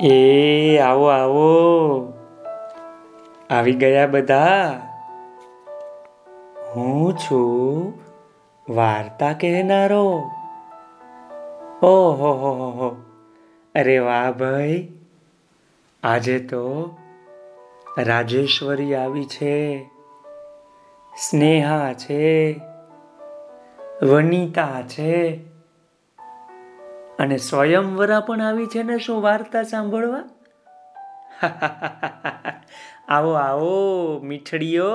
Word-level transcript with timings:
એ, 0.00 0.78
આવો 0.78 1.06
આવો. 1.06 2.12
આવી 3.50 3.72
ગયા 3.72 4.06
બધા. 4.06 4.80
હું 6.76 7.18
છું 7.18 7.92
વાર્તા 8.74 9.32
કહેનારો. 9.32 10.30
ઓહો, 11.82 12.32
હો 12.32 12.52
હો 12.52 12.70
હો. 12.70 12.96
અરે 13.74 13.98
વાહ 13.98 14.32
ભાઈ. 14.32 14.88
આજે 16.02 16.38
તો 16.38 16.96
રાજેશ્વરી 17.98 18.94
આવી 18.94 19.24
છે. 19.24 19.90
સ્નેહા 21.18 21.92
છે. 21.92 22.60
વનિતા 24.02 24.82
છે. 24.82 25.53
અને 27.18 27.36
સ્વયંવરા 27.36 28.20
પણ 28.20 28.40
આવી 28.40 28.66
છે 28.66 28.82
ને 28.82 28.98
શું 28.98 29.22
વાર્તા 29.22 29.62
સાંભળવા? 29.62 30.24
આવો 33.08 33.32
આવો, 33.32 34.20
મીઠડીઓ. 34.22 34.86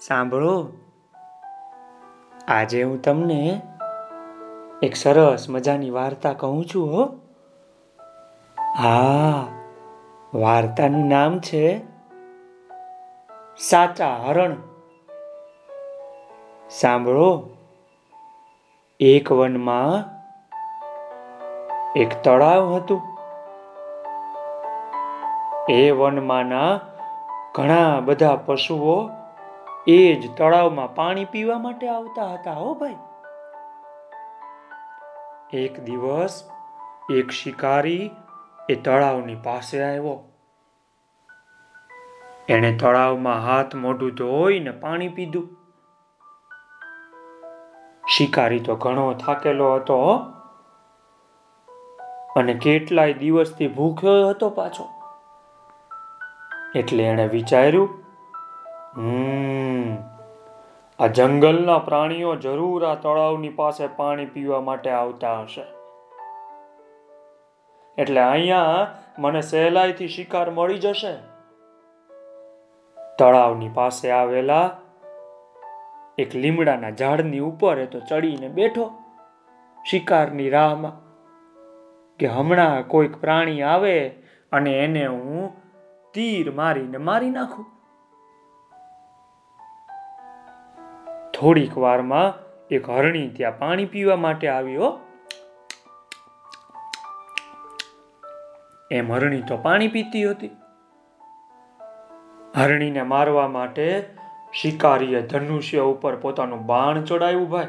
સાંભળો. 0.00 0.72
આજે 2.48 2.82
હું 2.82 3.02
તમને 3.02 3.62
એક 4.82 4.96
સરસ 4.96 5.50
મજાની 5.50 5.90
વાર્તા 5.90 6.32
કહું 6.32 6.64
છું, 6.74 6.92
હો. 6.92 7.20
હા, 8.78 9.48
વાર્તાનું 10.34 11.08
નામ 11.08 11.40
છે 11.40 11.80
સાચા 13.58 14.16
હરણ. 14.16 14.56
સાંભળો. 16.70 17.50
એક 19.00 19.32
વનમાં 19.32 20.19
એક 21.96 22.22
તળાવ 22.24 22.74
હતું. 22.74 23.02
એ 25.68 25.90
વનમાંના 25.90 26.80
ઘણા 27.54 28.00
બધા 28.00 28.36
પશુઓ 28.36 29.10
એ 29.86 30.14
જ 30.14 30.36
તળાવમાં 30.36 30.94
પાણી 30.94 31.24
પીવા 31.24 31.58
માટે 31.58 31.88
આવતા 31.88 32.34
હતા, 32.34 32.52
હો 32.52 32.74
ભાઈ. 32.74 32.96
એક 35.52 35.80
દિવસ 35.80 36.50
એક 37.14 37.30
શિકારી 37.30 38.10
એ 38.68 38.74
તળાવની 38.74 39.34
પાસે 39.34 39.82
આવ્યો. 39.82 40.32
એણે 42.48 42.76
તળાવમાં 42.76 43.34
હાથ 43.34 43.74
મોઢું 43.74 44.10
ધોઈને 44.10 44.70
પાણી 44.70 45.08
પીધું. 45.08 45.56
શિકારી 48.08 48.60
તો 48.60 48.76
ઘણો 48.76 49.12
થાકેલો 49.12 49.74
હતો 49.74 50.22
અને 52.36 52.54
કેટલાય 52.54 53.12
દિવસથી 53.12 53.68
ભૂખ્યો 53.68 54.28
હતો 54.28 54.50
પાછો. 54.50 54.88
એટલે 56.74 57.04
એણે 57.04 57.26
વિચાર્યું, 57.26 57.88
હમ, 58.96 59.96
આ 60.98 61.06
જંગલના 61.06 61.78
પ્રાણીઓ 61.78 62.36
જરૂર 62.36 62.86
આ 62.86 62.94
તળાવની 62.94 63.48
પાસે 63.48 63.86
પાણી 63.86 64.26
પીવા 64.26 64.60
માટે 64.60 64.90
આવતા 64.90 65.40
હશે. 65.40 65.64
એટલે 67.98 68.20
અહીંયા 68.20 68.88
મને 69.18 69.40
સહેલાઈથી 69.40 70.08
શિકાર 70.08 70.50
મળી 70.50 70.78
જશે. 70.78 71.16
તળાવની 73.18 73.68
પાસે 73.68 74.10
આવેલા 74.10 74.70
એક 76.18 76.34
લીમડાના 76.34 76.90
ઝાડની 76.90 77.38
ઉપર 77.38 77.78
એ 77.78 77.86
તો 77.86 78.00
ચડીને 78.00 78.48
બેઠો, 78.48 78.92
શિકારની 79.90 80.50
રાહમાં. 80.50 81.09
કે 82.20 82.26
હમણાં 82.26 82.86
કોઈક 82.86 83.16
પ્રાણી 83.16 83.62
આવે 83.62 84.08
અને 84.52 84.78
એને 84.84 85.06
હું 85.06 85.52
તીર 86.14 86.52
મારીને 86.52 86.98
મારી 86.98 87.30
નાખું. 87.30 87.66
થોડીક 91.32 91.78
વારમાં 91.78 92.34
એક 92.68 92.90
હરણી 92.90 93.28
ત્યાં 93.28 93.58
પાણી 93.58 93.84
પીવા 93.84 94.16
માટે 94.16 94.48
આવ્યો 94.48 94.98
એમ 98.90 99.12
હરણી 99.12 99.42
તો 99.42 99.56
પાણી 99.56 99.88
પીતી 99.88 100.30
હતી. 100.30 100.50
હરણીને 102.56 103.02
મારવા 103.02 103.48
માટે 103.48 103.86
શિકારીએ 104.52 105.22
ધનુષ્ય 105.22 105.78
ઉપર 105.78 106.16
પોતાનું 106.16 106.66
બાણ 106.66 107.02
ચડાવ્યું, 107.04 107.48
ભાઈ. 107.50 107.66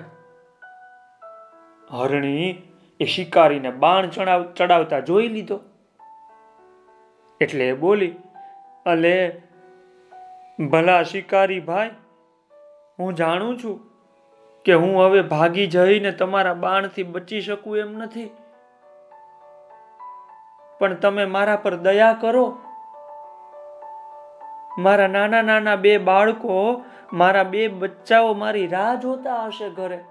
હરણી 1.92 2.71
એ 3.02 3.06
શિકારીને 3.06 3.72
બાણ 3.72 4.08
ચડાવ, 4.08 4.54
ચડાવતા 4.54 5.00
જોઈ 5.00 5.28
લીધો. 5.28 5.60
એટલે 7.42 7.68
એ 7.68 7.74
બોલી, 7.74 8.16
અલે, 8.86 9.42
ભલા 10.72 11.04
શિકારી 11.04 11.60
ભાઈ, 11.60 11.90
હું 13.00 13.16
જાણું 13.16 13.64
છું 13.64 13.80
કે 14.66 14.74
હું 14.74 15.02
હવે 15.02 15.22
ભાગી 15.22 15.68
જઈને 15.68 16.12
તમારા 16.12 16.54
બાણથી 16.54 17.04
બચી 17.04 17.42
શકું 17.42 17.78
એમ 17.78 17.94
નથી. 17.94 18.30
પણ 20.80 20.94
તમે 20.94 21.26
મારા 21.26 21.56
પર 21.56 21.76
દયા 21.76 22.14
કરો. 22.14 22.60
મારા 24.78 25.08
નાના 25.08 25.42
નાના 25.42 25.76
બે 25.76 25.98
બાળકો, 25.98 26.84
મારા 27.14 27.44
બે 27.44 27.68
બચ્ચાઓ 27.68 28.34
મારી 28.34 28.68
રાહ 28.68 28.96
જોતા 28.96 29.46
હશે 29.46 29.70
ઘરે. 29.70 30.04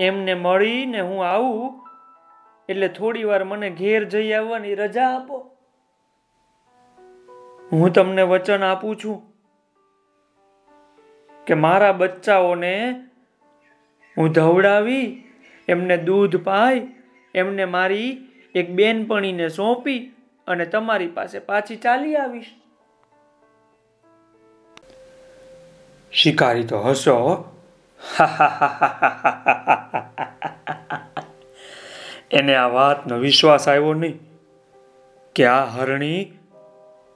એમને 0.00 0.34
મળીને 0.34 1.00
હું 1.00 1.26
આવું, 1.26 1.88
એટલે 2.68 2.88
થોડી 2.88 3.24
વાર 3.24 3.44
મને 3.44 3.70
ઘેર 3.70 4.04
જઈ 4.04 4.32
આવવાની 4.32 4.74
રજા 4.74 5.08
આપો. 5.16 5.56
હું 7.72 7.92
તમને 7.92 8.22
વચન 8.22 8.62
આપું 8.62 8.96
છું 8.96 9.22
કે 11.46 11.54
મારા 11.54 11.92
બચ્ચાઓને 11.92 12.90
હું 14.18 14.30
ધવડાવી, 14.30 15.24
એમને 15.68 15.96
દૂધ 15.96 16.36
પાઈ, 16.44 16.88
એમને 17.34 17.64
મારી 17.64 18.32
એક 18.54 18.70
બેનપણીને 18.70 19.48
સોંપી 19.48 20.12
અને 20.46 20.66
તમારી 20.66 21.06
પાસે 21.06 21.38
પાછી 21.38 21.76
ચાલી 21.76 22.16
આવીશ. 22.16 22.54
શિકારી 26.12 26.62
તો 26.62 26.78
હસો 26.78 27.16
એને 32.30 32.54
આ 32.54 32.66
વાતનો 32.66 33.18
વિશ્વાસ 33.18 33.68
આવ્યો 33.68 33.94
નહીં 33.94 34.20
કે 35.34 35.46
આ 35.46 35.64
હરણી 35.64 36.38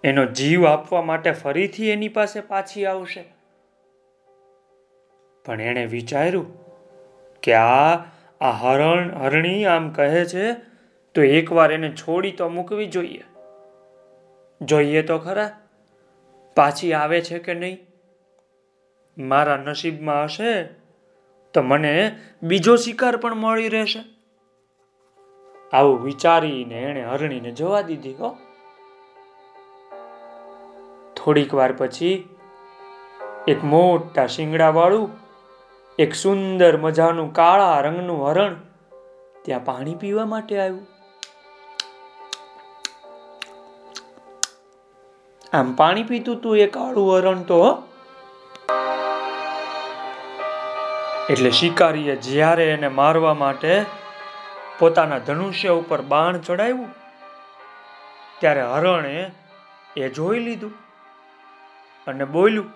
એનો 0.04 0.24
જીવ 0.24 0.66
આપવા 0.66 1.02
માટે 1.02 1.32
ફરીથી 1.32 1.90
એની 1.90 2.08
પાસે 2.08 2.40
પાછી 2.40 2.86
આવશે. 2.86 3.24
પણ 5.44 5.60
એણે 5.60 5.86
વિચાર્યું 5.86 6.46
કે 7.40 7.54
આ 7.54 8.04
આ 8.40 8.50
હરણ, 8.50 9.14
હરણી 9.14 9.64
આમ 9.64 9.90
કહે 9.90 10.24
છે, 10.24 10.54
તો 11.14 11.22
એકવાર 11.22 11.72
એને 11.72 11.90
છોડી 11.90 12.30
તો 12.30 12.48
મૂકવી 12.48 12.86
જોઈએ. 12.86 13.24
જોઈએ 14.62 15.02
તો 15.02 15.18
ખરા, 15.18 15.50
પાછી 16.56 16.92
આવે 16.92 17.20
છે 17.20 17.38
કે 17.38 17.54
નહીં? 17.54 17.78
મારા 19.18 19.56
નસીબમાં 19.56 20.24
હશે 20.24 20.79
તો 21.54 21.62
મને 21.62 22.18
બીજો 22.42 22.76
શિકાર 22.76 23.16
પણ 23.16 23.34
મળી 23.34 23.68
રહેશે. 23.68 24.04
આવું 25.72 26.02
વિચારીને 26.02 26.74
એણે 26.74 27.04
હરણીને 27.04 27.50
જવા 27.50 27.80
દીધી 27.80 28.14
હો. 28.14 28.36
થોડીક 31.16 31.54
વાર 31.54 31.72
પછી 31.72 32.28
એક 33.48 33.64
મોટા 33.64 34.26
શિંગડાવાળું, 34.26 35.10
એક 35.98 36.14
સુંદર 36.14 36.76
મજાનું 36.76 37.32
કાળા 37.32 37.80
રંગનું 37.80 38.28
હરણ 38.28 38.56
ત્યાં 39.42 39.64
પાણી 39.64 39.94
પીવા 39.94 40.26
માટે 40.26 40.60
આવ્યું. 40.60 40.86
આમ 45.52 45.74
પાણી 45.74 46.02
પીતું 46.02 46.40
તું 46.40 46.56
એ 46.56 46.66
કાળું 46.66 47.18
હરણ 47.18 47.42
તો 47.42 47.82
એટલે 51.30 51.50
શિકારીએ 51.50 52.16
જ્યારે 52.16 52.64
એને 52.70 52.88
મારવા 52.88 53.34
માટે 53.34 53.84
પોતાના 54.78 55.18
ધનુષ્ય 55.18 55.68
ઉપર 55.68 56.00
બાણ 56.02 56.38
ચડાવ્યું, 56.38 56.90
ત્યારે 58.40 58.62
હરણે 58.62 59.30
એ 59.96 60.08
જોઈ 60.08 60.38
લીધું 60.38 60.74
અને 62.06 62.24
બોલ્યું, 62.24 62.68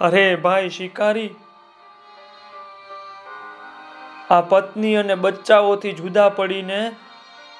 અરે 0.00 0.36
ભાઈ 0.36 0.68
શિકારી, 0.68 1.34
આ 4.30 4.40
પત્ની 4.40 4.96
અને 4.96 5.14
બચ્ચાઓથી 5.14 5.92
જુદા 5.92 6.28
પડીને 6.28 6.80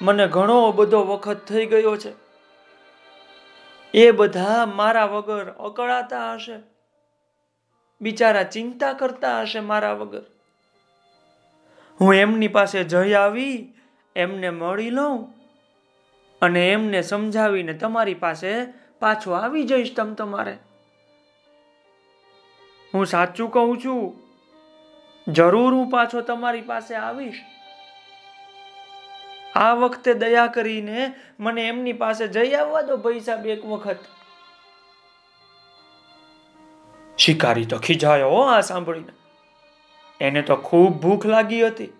મને 0.01 0.27
ઘણો 0.27 0.71
બધો 0.71 1.03
વખત 1.03 1.45
થઈ 1.45 1.65
ગયો 1.65 1.97
છે. 1.97 2.13
એ 3.93 4.11
બધા 4.11 4.65
મારા 4.65 5.05
વગર 5.05 5.47
અકળાતા 5.59 6.33
હશે. 6.33 6.68
બિચારા 8.01 8.43
ચિંતા 8.43 8.93
કરતા 8.93 9.41
હશે 9.41 9.59
મારા 9.59 9.93
વગર. 9.93 10.23
હું 12.01 12.15
એમની 12.15 12.47
પાસે 12.47 12.83
જઈ 12.83 13.13
આવી, 13.13 13.73
એમને 14.15 14.49
મળી 14.49 14.89
લઉં 14.89 15.27
અને 16.41 16.71
એમને 16.71 17.01
સમજાવીને 17.01 17.73
તમારી 17.73 18.13
પાસે 18.13 18.51
પાછો 18.99 19.31
આવી 19.31 19.63
જઈશ 19.63 19.95
તમ 19.95 20.13
તમારે. 20.13 20.57
હું 22.93 23.05
સાચું 23.05 23.51
કહું 23.51 23.77
છું, 23.85 24.03
જરૂર 25.27 25.73
હું 25.73 25.89
પાછો 25.89 26.21
તમારી 26.21 26.61
પાસે 26.61 26.95
આવીશ. 26.95 27.41
આ 29.55 29.73
વખતે 29.73 30.13
દયા 30.13 30.47
કરીને 30.47 31.11
મને 31.39 31.67
એમની 31.67 31.93
પાસે 31.93 32.27
જઈ 32.27 32.53
આવવા 32.53 32.81
દો 32.81 32.97
ભાઈ 32.97 33.19
સાહેબ 33.19 33.45
એક 33.45 33.65
વખત. 33.65 33.99
શિકારી 37.19 37.65
તો 37.65 37.77
ખીજાયો 37.77 38.29
આ 38.29 38.61
સાંભળીને. 38.61 39.13
એને 40.21 40.41
તો 40.41 40.55
ખૂબ 40.55 41.01
ભૂખ 41.01 41.25
લાગી 41.25 41.67
હતી. 41.67 41.93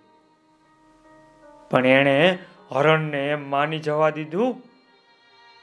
પણ 1.69 1.85
એણે 1.85 2.39
હરણને 2.71 3.29
એમ 3.29 3.49
માની 3.49 3.79
જવા 3.79 4.09
દીધું 4.09 4.61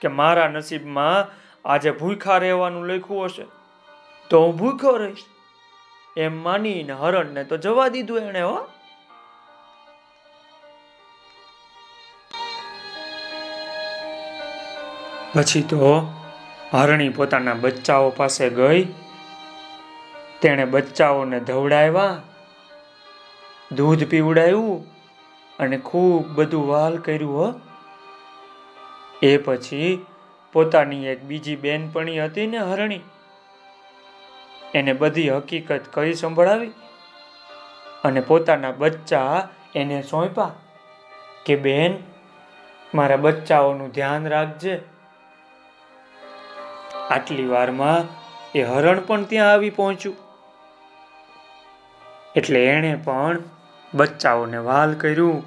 કે 0.00 0.08
મારા 0.08 0.48
નસીબમાં 0.48 1.26
આજે 1.68 1.90
ભૂખા 1.90 2.38
રહેવાનું 2.38 2.86
લખ્યું 2.86 3.24
હશે. 3.24 3.44
તો 4.30 4.42
હું 4.42 4.56
ભૂખ્યો 4.56 4.96
રહીશ. 4.96 5.24
એમ 6.16 6.42
માનીને 6.42 6.92
હરણને 6.92 7.44
તો 7.44 7.56
જવા 7.56 7.88
દીધું 7.88 8.18
એણે 8.18 8.42
હો. 8.42 8.58
પછી 15.34 15.62
તો 15.62 16.12
હરણી 16.72 17.08
પોતાના 17.08 17.54
બચ્ચાઓ 17.54 18.10
પાસે 18.10 18.50
ગઈ 18.50 18.84
તેણે 20.46 20.64
બચ્ચાઓને 20.64 21.40
ધવડાવ્યા, 21.40 22.22
દૂધ 23.72 24.04
પીવડાવ્યું 24.04 24.84
અને 25.58 25.78
ખૂબ 25.78 26.26
બધું 26.26 26.68
વાલ 26.68 26.98
કર્યું, 26.98 27.34
હો. 27.34 27.60
એ 29.22 29.36
પછી 29.36 30.06
પોતાની 30.52 31.06
એક 31.06 31.24
બીજી 31.24 31.56
બેનપણી 31.56 32.24
હતી 32.24 32.46
ને 32.46 32.58
હરણી. 32.58 33.00
એને 34.74 34.92
બધી 34.92 35.30
હકીકત 35.30 35.80
કહી 35.92 36.14
સંભળાવી 36.14 36.70
અને 38.04 38.20
પોતાના 38.20 38.70
બચ્ચા 38.70 39.48
એને 39.74 40.02
સોંપ્યા 40.02 40.50
કે, 41.46 41.56
બેન, 41.56 41.98
મારા 42.94 43.16
બચ્ચાઓનું 43.16 43.90
ધ્યાન 43.90 44.26
રાખજે. 44.26 44.80
આટલી 47.10 47.46
વારમાં 47.46 48.04
એ 48.58 48.62
હરણ 48.62 49.00
પણ 49.00 49.22
ત્યાં 49.22 49.52
આવી 49.52 49.70
પહોંચ્યું. 49.70 50.25
એટલે 52.36 52.66
એણે 52.66 52.94
પણ 52.94 53.38
બચ્ચાઓને 53.94 54.56
વાલ 54.56 54.94
કર્યું. 54.94 55.44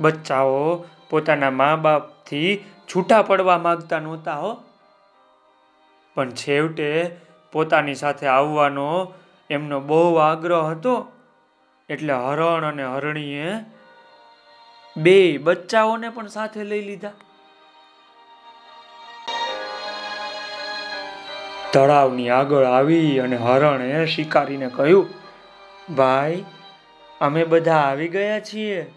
બચ્ચાઓ 0.00 0.84
પોતાના 1.10 1.50
મા 1.50 1.76
બાપથી 1.76 2.64
છૂટા 2.94 3.22
પડવા 3.22 3.58
માગતા 3.58 3.98
નહોતા 3.98 4.34
હો. 4.34 4.62
પણ 6.14 6.30
છેવટે 6.30 7.16
પોતાની 7.52 7.94
સાથે 7.94 8.26
આવવાનો 8.26 9.14
એમનો 9.50 9.80
બહુ 9.80 10.14
આગ્રહ 10.14 10.70
હતો. 10.70 11.12
એટલે 11.88 12.12
હરણ 12.12 12.68
અને 12.68 12.84
હરણીએ 12.84 13.52
બે 14.96 15.38
બચ્ચાઓને 15.38 16.08
પણ 16.08 16.26
સાથે 16.26 16.64
લઈ 16.64 16.82
લીધા. 16.82 17.10
તળાવની 21.72 22.28
આગળ 22.28 22.64
આવી 22.64 23.18
અને 23.18 23.36
હરણે 23.36 24.06
શિકારીને 24.06 24.68
કહ્યું 24.68 25.21
ભાઈ, 25.90 26.44
અમે 27.20 27.44
બધા 27.44 27.76
આવી 27.76 28.08
ગયા 28.08 28.40
છીએ. 28.40 28.92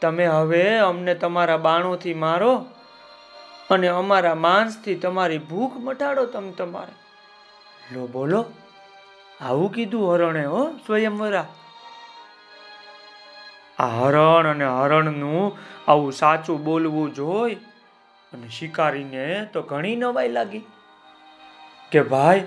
તમે 0.00 0.26
હવે 0.26 0.78
અમને 0.78 1.14
તમારા 1.14 1.56
બાણોથી 1.56 2.14
મારો 2.14 2.66
અને 3.70 3.88
અમારા 3.88 4.34
માંસથી 4.34 4.94
તમારી 4.94 5.38
ભૂખ 5.38 5.72
મટાડો 5.76 6.26
તમે 6.26 6.52
તમારે. 6.52 6.92
લો 7.94 8.06
બોલો, 8.06 8.44
આવું 9.40 9.72
કીધું 9.72 10.14
હરણે 10.14 10.44
હો 10.44 10.72
સ્વયંવરા. 10.86 11.46
આ 13.78 13.86
હરણ 13.86 14.50
અને 14.50 14.64
હરણનું 14.64 15.58
આવું 15.90 16.12
સાચું 16.12 16.64
બોલવું 16.64 17.14
જોઈ 17.14 17.54
અને 18.32 18.48
શિકારીને 18.48 19.44
તો 19.52 19.62
ઘણી 19.62 19.96
નવાઈ 19.96 20.28
લાગી 20.28 20.62
કે 21.92 22.02
ભાઈ 22.02 22.44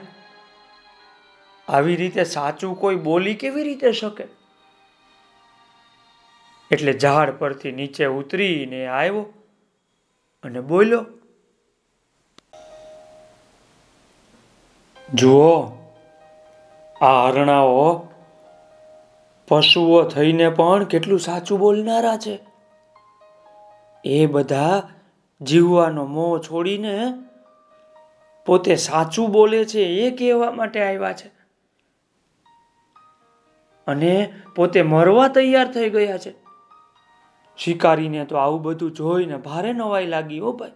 આવી 1.72 1.96
રીતે 1.96 2.24
સાચું 2.24 2.80
કોઈ 2.80 2.96
બોલી 2.96 3.36
કેવી 3.36 3.64
રીતે 3.64 3.92
શકે? 3.92 4.24
એટલે 6.72 6.94
ઝાડ 6.94 7.32
પરથી 7.32 7.72
નીચે 7.72 8.06
ઉતરીને 8.06 8.88
આવ્યો 8.88 9.26
અને 10.44 10.62
બોલ્યો, 10.62 11.06
જુઓ, 15.14 15.66
આ 17.02 17.28
હરણાઓ 17.28 18.08
પશુઓ 19.48 20.04
થઈને 20.04 20.50
પણ 20.50 20.84
કેટલું 20.84 21.20
સાચું 21.20 21.60
બોલનારા 21.60 22.18
છે. 22.18 22.40
એ 24.06 24.26
બધા 24.26 24.90
જીવવાનો 25.42 26.06
મોહ 26.06 26.40
છોડીને 26.40 27.14
પોતે 28.46 28.76
સાચું 28.76 29.32
બોલે 29.32 29.66
છે 29.66 29.80
એ 29.80 30.12
કહેવા 30.16 30.52
માટે 30.52 30.84
આવ્યા 30.84 31.14
છે. 31.14 31.41
અને 33.92 34.34
પોતે 34.56 34.82
મરવા 34.82 35.28
તૈયાર 35.28 35.74
થઈ 35.74 35.90
ગયા 35.90 36.18
છે. 36.18 36.34
શિકારીને 37.58 38.26
તો 38.26 38.36
આવું 38.36 38.62
બધું 38.62 38.92
જોઈને 38.92 39.38
ભારે 39.38 39.74
નવાઈ 39.74 40.08
લાગી, 40.08 40.40
ઓ 40.40 40.52
ભાઈ. 40.52 40.72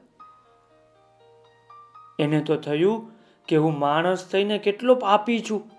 એને 2.19 2.41
તો 2.41 2.55
થયું 2.55 3.11
કે 3.47 3.55
હું 3.55 3.79
માણસ 3.79 4.27
થઈને 4.31 4.57
કેટલો 4.57 4.95
પાપી 4.95 5.39
છું 5.49 5.71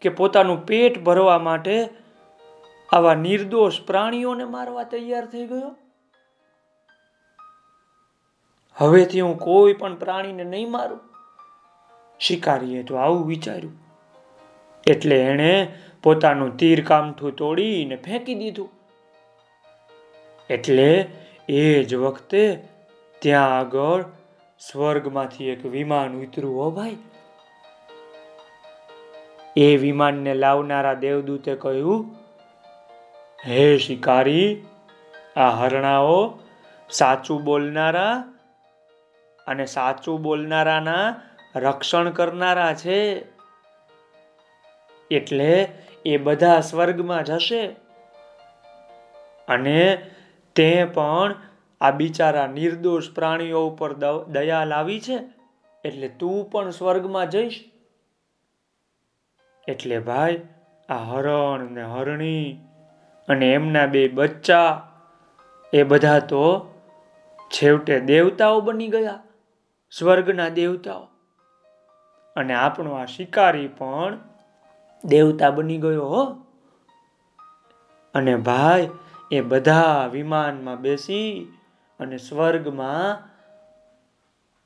કે 0.00 0.08
પોતાનું 0.08 0.66
પેટ 0.66 1.04
ભરવા 1.04 1.38
માટે 1.38 1.88
આવા 2.92 3.14
નિર્દોષ 3.14 3.80
પ્રાણીઓને 3.86 4.44
મારવા 4.44 4.82
તૈયાર 4.82 5.26
થઈ 5.26 5.46
ગયો. 5.46 5.76
હવેથી 8.76 9.20
હું 9.20 9.38
કોઈ 9.38 9.72
પણ 9.72 9.96
પ્રાણીને 9.96 10.44
નહીં 10.44 10.70
મારું. 10.70 11.00
શિકારીએ 12.20 12.82
તો 12.82 12.94
આવું 12.96 13.26
વિચાર્યું. 13.26 13.83
એટલે 14.86 15.16
એણે 15.16 15.72
પોતાનું 16.02 16.56
તીર 16.56 16.84
કામઠું 16.84 17.36
તોડીને 17.36 17.96
ફેંકી 17.96 18.34
દીધું. 18.34 18.70
એટલે 20.50 21.10
એ 21.48 21.84
જ 21.84 21.94
વખતે 21.94 22.68
ત્યાં 23.22 23.58
આગળ 23.58 24.04
સ્વર્ગમાંથી 24.58 25.48
એક 25.48 25.66
વિમાન 25.66 26.14
ઉતર્યું 26.14 26.64
હો 26.64 26.70
ભાઈ. 26.70 26.96
એ 29.56 29.76
વિમાનને 29.76 30.34
લાવનારા 30.34 30.94
દેવદૂતે 30.94 31.54
કહ્યું, 31.54 32.16
હે 33.46 33.78
શિકારી, 33.78 34.64
આ 35.36 35.50
હરણાઓ 35.50 36.38
સાચું 36.90 37.44
બોલનારા 37.44 38.24
અને 39.46 39.66
સાચું 39.66 40.22
બોલનારાના 40.22 41.20
રક્ષણ 41.56 42.10
કરનારા 42.10 42.74
છે. 42.74 43.33
એટલે 45.10 45.68
એ 46.06 46.16
બધા 46.16 46.60
સ્વર્ગમાં 46.60 47.24
જશે. 47.24 47.66
અને 49.48 50.10
તે 50.56 50.84
પણ 50.84 51.34
આ 51.80 51.90
બિચારા 51.90 52.46
નિર્દોષ 52.46 53.10
પ્રાણીઓ 53.10 53.66
ઉપર 53.68 53.92
દયા 54.24 54.64
લાવી 54.64 55.00
છે. 55.00 55.18
એટલે 55.84 56.08
તું 56.08 56.50
પણ 56.50 56.70
સ્વર્ગમાં 56.70 57.30
જઈશ. 57.30 57.64
એટલે 59.68 59.98
ભાઈ, 59.98 60.40
આ 60.88 60.94
હરણ 60.94 61.70
ને 61.70 61.82
હરણી 61.82 62.60
અને 63.28 63.52
એમના 63.52 63.86
બે 63.86 64.08
બચ્ચા 64.08 64.88
એ 65.72 65.82
બધા 65.82 66.18
તો 66.18 66.42
છેવટે 67.50 68.00
દેવતાઓ 68.00 68.60
બની 68.60 68.88
ગયા, 68.88 69.22
સ્વર્ગના 69.92 70.48
દેવતાઓ. 70.48 71.08
અને 72.36 72.54
આપણો 72.54 72.92
આ 72.92 73.04
શિકારી 73.04 73.68
પણ 73.68 74.18
દેવતા 75.04 75.50
બની 75.50 75.78
ગયો 75.78 76.06
હો. 76.06 76.24
અને 78.14 78.36
ભાઈ, 78.36 78.90
એ 79.30 79.40
બધા 79.40 80.08
વિમાનમાં 80.12 80.80
બેસી 80.80 81.52
અને 82.00 82.18
સ્વર્ગમાં 82.18 83.28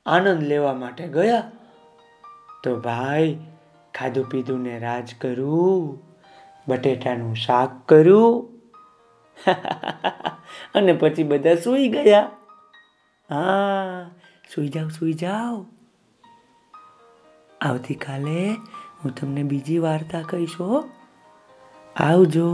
આનંદ 0.09 0.43
લેવા 0.43 0.73
માટે 0.73 1.07
ગયા. 1.07 1.51
તો 2.63 2.79
ભાઈ, 2.79 3.39
ખાધું 3.93 4.29
પીધું 4.29 4.59
ને 4.59 4.79
રાજ 4.79 5.15
કરું, 5.21 6.03
બટેટાનું 6.67 7.35
શાક 7.35 7.69
કર્યું 7.85 8.59
અને 10.75 10.93
પછી 10.93 11.23
બધા 11.23 11.55
સૂઈ 11.55 11.89
ગયા. 11.89 12.31
હા, 13.29 14.09
સૂઈ 14.55 14.67
જાઓ 14.67 14.87
સૂઈ 14.87 15.13
જાઓ. 15.13 15.65
આવતીકાલે 17.61 18.55
હું 19.03 19.15
તમને 19.15 19.43
બીજી 19.43 19.79
વાર્તા 19.79 20.21
કહીશ 20.21 20.57
આવજો. 21.95 22.49